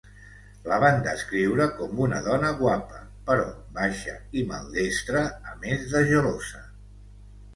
La 0.69 0.77
van 0.83 0.95
descriure 1.07 1.65
com 1.81 1.99
una 2.05 2.21
dona 2.27 2.49
guapa, 2.61 3.03
però 3.29 3.45
baixa 3.75 4.15
i 4.41 4.45
maldestra, 4.53 5.21
a 5.51 5.53
més 5.67 5.85
de 5.95 6.01
gelosa. 6.13 6.65